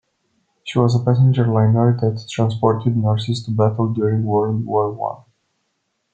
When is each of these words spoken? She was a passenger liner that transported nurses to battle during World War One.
She 0.63 0.79
was 0.79 0.95
a 0.99 1.05
passenger 1.05 1.45
liner 1.45 1.95
that 2.01 2.25
transported 2.27 2.97
nurses 2.97 3.45
to 3.45 3.51
battle 3.51 3.93
during 3.93 4.23
World 4.25 4.65
War 4.65 4.89
One. 4.91 5.25